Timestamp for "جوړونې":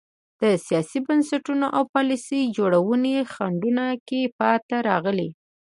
2.57-3.13